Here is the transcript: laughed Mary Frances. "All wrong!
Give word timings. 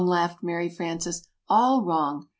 laughed 0.03 0.39
Mary 0.41 0.67
Frances. 0.67 1.27
"All 1.47 1.83
wrong! 1.85 2.27